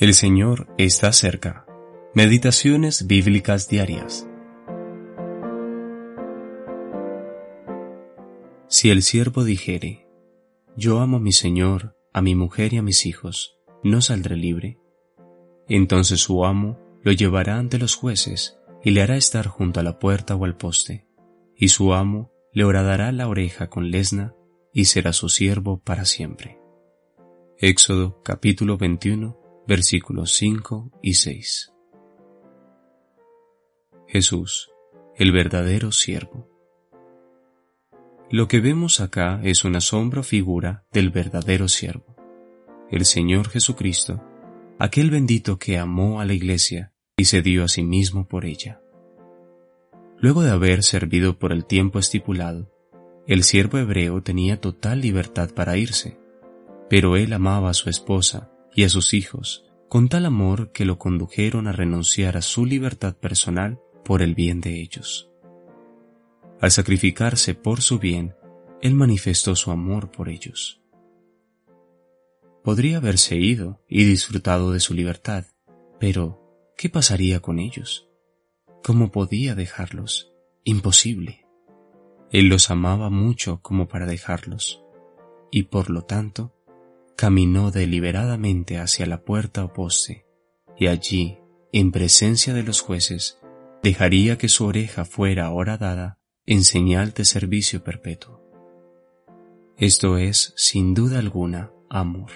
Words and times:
El 0.00 0.14
Señor 0.14 0.68
está 0.78 1.12
cerca. 1.12 1.66
Meditaciones 2.14 3.08
bíblicas 3.08 3.68
diarias. 3.68 4.28
Si 8.68 8.90
el 8.90 9.02
siervo 9.02 9.42
dijere, 9.42 10.06
Yo 10.76 11.00
amo 11.00 11.16
a 11.16 11.20
mi 11.20 11.32
Señor, 11.32 11.96
a 12.12 12.22
mi 12.22 12.36
mujer 12.36 12.74
y 12.74 12.76
a 12.76 12.82
mis 12.82 13.06
hijos, 13.06 13.58
¿no 13.82 14.00
saldré 14.00 14.36
libre? 14.36 14.78
Entonces 15.66 16.20
su 16.20 16.44
amo 16.44 16.78
lo 17.02 17.10
llevará 17.10 17.56
ante 17.56 17.78
los 17.78 17.96
jueces 17.96 18.56
y 18.84 18.92
le 18.92 19.02
hará 19.02 19.16
estar 19.16 19.48
junto 19.48 19.80
a 19.80 19.82
la 19.82 19.98
puerta 19.98 20.36
o 20.36 20.44
al 20.44 20.56
poste, 20.56 21.08
y 21.56 21.70
su 21.70 21.92
amo 21.92 22.30
le 22.52 22.62
horadará 22.62 23.10
la 23.10 23.26
oreja 23.26 23.68
con 23.68 23.90
lesna 23.90 24.32
y 24.72 24.84
será 24.84 25.12
su 25.12 25.28
siervo 25.28 25.80
para 25.80 26.04
siempre. 26.04 26.56
Éxodo 27.58 28.22
capítulo 28.22 28.78
21 28.78 29.47
versículos 29.68 30.32
5 30.32 30.92
y 31.02 31.12
6. 31.12 31.74
Jesús, 34.06 34.70
el 35.14 35.30
verdadero 35.30 35.92
siervo. 35.92 36.48
Lo 38.30 38.48
que 38.48 38.60
vemos 38.60 39.00
acá 39.00 39.42
es 39.44 39.66
una 39.66 39.82
sombra 39.82 40.22
figura 40.22 40.86
del 40.90 41.10
verdadero 41.10 41.68
siervo, 41.68 42.16
el 42.90 43.04
Señor 43.04 43.50
Jesucristo, 43.50 44.24
aquel 44.78 45.10
bendito 45.10 45.58
que 45.58 45.76
amó 45.76 46.22
a 46.22 46.24
la 46.24 46.32
iglesia 46.32 46.94
y 47.18 47.26
se 47.26 47.42
dio 47.42 47.62
a 47.62 47.68
sí 47.68 47.82
mismo 47.82 48.26
por 48.26 48.46
ella. 48.46 48.80
Luego 50.16 50.44
de 50.44 50.50
haber 50.50 50.82
servido 50.82 51.38
por 51.38 51.52
el 51.52 51.66
tiempo 51.66 51.98
estipulado, 51.98 52.72
el 53.26 53.44
siervo 53.44 53.76
hebreo 53.76 54.22
tenía 54.22 54.62
total 54.62 55.02
libertad 55.02 55.50
para 55.50 55.76
irse, 55.76 56.18
pero 56.88 57.18
él 57.18 57.34
amaba 57.34 57.68
a 57.68 57.74
su 57.74 57.90
esposa 57.90 58.50
y 58.78 58.84
a 58.84 58.88
sus 58.88 59.12
hijos 59.12 59.64
con 59.88 60.08
tal 60.08 60.24
amor 60.24 60.70
que 60.70 60.84
lo 60.84 61.00
condujeron 61.00 61.66
a 61.66 61.72
renunciar 61.72 62.36
a 62.36 62.42
su 62.42 62.64
libertad 62.64 63.16
personal 63.16 63.80
por 64.04 64.22
el 64.22 64.36
bien 64.36 64.60
de 64.60 64.80
ellos. 64.80 65.28
Al 66.60 66.70
sacrificarse 66.70 67.56
por 67.56 67.80
su 67.80 67.98
bien, 67.98 68.36
él 68.80 68.94
manifestó 68.94 69.56
su 69.56 69.72
amor 69.72 70.12
por 70.12 70.28
ellos. 70.28 70.80
Podría 72.62 72.98
haberse 72.98 73.34
ido 73.34 73.82
y 73.88 74.04
disfrutado 74.04 74.70
de 74.70 74.78
su 74.78 74.94
libertad, 74.94 75.46
pero 75.98 76.72
¿qué 76.76 76.88
pasaría 76.88 77.40
con 77.40 77.58
ellos? 77.58 78.08
¿Cómo 78.84 79.10
podía 79.10 79.56
dejarlos? 79.56 80.32
Imposible. 80.62 81.48
Él 82.30 82.46
los 82.46 82.70
amaba 82.70 83.10
mucho 83.10 83.60
como 83.60 83.88
para 83.88 84.06
dejarlos, 84.06 84.84
y 85.50 85.64
por 85.64 85.90
lo 85.90 86.02
tanto 86.02 86.54
caminó 87.18 87.72
deliberadamente 87.72 88.78
hacia 88.78 89.04
la 89.04 89.24
puerta 89.24 89.64
o 89.64 89.72
poste, 89.72 90.24
y 90.78 90.86
allí, 90.86 91.38
en 91.72 91.90
presencia 91.90 92.54
de 92.54 92.62
los 92.62 92.80
jueces, 92.80 93.40
dejaría 93.82 94.38
que 94.38 94.48
su 94.48 94.64
oreja 94.64 95.04
fuera 95.04 95.46
ahora 95.46 95.78
dada 95.78 96.20
en 96.46 96.62
señal 96.62 97.12
de 97.14 97.24
servicio 97.24 97.82
perpetuo. 97.82 98.40
Esto 99.76 100.16
es, 100.16 100.52
sin 100.56 100.94
duda 100.94 101.18
alguna, 101.18 101.72
amor. 101.90 102.30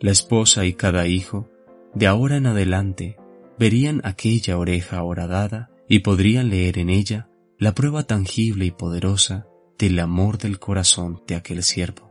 La 0.00 0.10
esposa 0.10 0.66
y 0.66 0.74
cada 0.74 1.06
hijo, 1.06 1.48
de 1.94 2.06
ahora 2.06 2.36
en 2.36 2.44
adelante, 2.44 3.16
verían 3.58 4.02
aquella 4.04 4.58
oreja 4.58 5.02
horadada 5.02 5.70
y 5.88 6.00
podrían 6.00 6.50
leer 6.50 6.76
en 6.76 6.90
ella 6.90 7.30
la 7.56 7.74
prueba 7.74 8.02
tangible 8.02 8.66
y 8.66 8.70
poderosa 8.70 9.46
del 9.78 9.98
amor 9.98 10.36
del 10.36 10.58
corazón 10.58 11.22
de 11.26 11.36
aquel 11.36 11.62
siervo. 11.62 12.07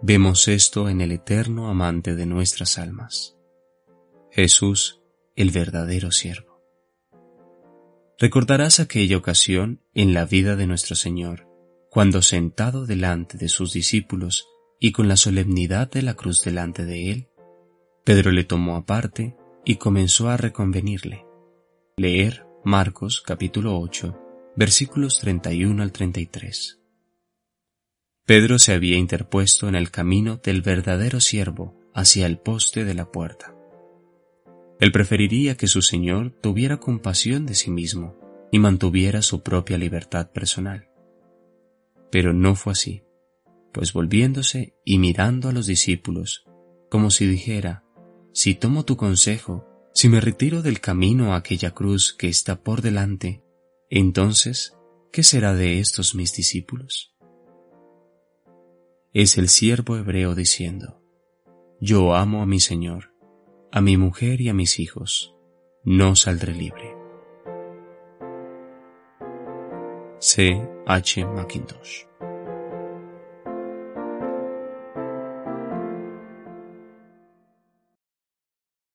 Vemos 0.00 0.46
esto 0.46 0.88
en 0.88 1.00
el 1.00 1.10
eterno 1.10 1.68
amante 1.68 2.14
de 2.14 2.24
nuestras 2.24 2.78
almas, 2.78 3.36
Jesús, 4.30 5.00
el 5.34 5.50
verdadero 5.50 6.12
siervo. 6.12 6.62
Recordarás 8.16 8.78
aquella 8.78 9.16
ocasión 9.16 9.80
en 9.94 10.14
la 10.14 10.24
vida 10.24 10.54
de 10.54 10.68
nuestro 10.68 10.94
Señor, 10.94 11.48
cuando 11.90 12.22
sentado 12.22 12.86
delante 12.86 13.38
de 13.38 13.48
sus 13.48 13.72
discípulos 13.72 14.46
y 14.78 14.92
con 14.92 15.08
la 15.08 15.16
solemnidad 15.16 15.90
de 15.90 16.02
la 16.02 16.14
cruz 16.14 16.44
delante 16.44 16.84
de 16.84 17.10
él, 17.10 17.28
Pedro 18.04 18.30
le 18.30 18.44
tomó 18.44 18.76
aparte 18.76 19.36
y 19.64 19.76
comenzó 19.76 20.28
a 20.28 20.36
reconvenirle. 20.36 21.26
Leer 21.96 22.46
Marcos 22.62 23.20
capítulo 23.20 23.76
8, 23.80 24.16
versículos 24.54 25.18
31 25.18 25.82
al 25.82 25.90
33. 25.90 26.77
Pedro 28.28 28.58
se 28.58 28.74
había 28.74 28.98
interpuesto 28.98 29.68
en 29.68 29.74
el 29.74 29.90
camino 29.90 30.36
del 30.36 30.60
verdadero 30.60 31.18
siervo 31.18 31.80
hacia 31.94 32.26
el 32.26 32.36
poste 32.36 32.84
de 32.84 32.92
la 32.92 33.10
puerta. 33.10 33.56
Él 34.80 34.92
preferiría 34.92 35.56
que 35.56 35.66
su 35.66 35.80
Señor 35.80 36.32
tuviera 36.42 36.76
compasión 36.76 37.46
de 37.46 37.54
sí 37.54 37.70
mismo 37.70 38.18
y 38.52 38.58
mantuviera 38.58 39.22
su 39.22 39.42
propia 39.42 39.78
libertad 39.78 40.30
personal. 40.30 40.90
Pero 42.12 42.34
no 42.34 42.54
fue 42.54 42.74
así, 42.74 43.02
pues 43.72 43.94
volviéndose 43.94 44.74
y 44.84 44.98
mirando 44.98 45.48
a 45.48 45.52
los 45.52 45.66
discípulos, 45.66 46.44
como 46.90 47.10
si 47.10 47.24
dijera, 47.24 47.82
si 48.34 48.54
tomo 48.54 48.84
tu 48.84 48.98
consejo, 48.98 49.66
si 49.94 50.10
me 50.10 50.20
retiro 50.20 50.60
del 50.60 50.80
camino 50.80 51.32
a 51.32 51.36
aquella 51.36 51.70
cruz 51.70 52.12
que 52.12 52.28
está 52.28 52.62
por 52.62 52.82
delante, 52.82 53.42
entonces, 53.88 54.74
¿qué 55.12 55.22
será 55.22 55.54
de 55.54 55.80
estos 55.80 56.14
mis 56.14 56.34
discípulos? 56.34 57.14
Es 59.12 59.38
el 59.38 59.48
siervo 59.48 59.96
hebreo 59.96 60.34
diciendo, 60.34 61.02
Yo 61.80 62.14
amo 62.14 62.42
a 62.42 62.46
mi 62.46 62.60
Señor, 62.60 63.14
a 63.72 63.80
mi 63.80 63.96
mujer 63.96 64.40
y 64.40 64.48
a 64.48 64.54
mis 64.54 64.78
hijos, 64.78 65.34
no 65.84 66.16
saldré 66.16 66.54
libre. 66.54 66.96
C. 70.18 70.60
H. 70.86 71.24
Macintosh 71.24 72.08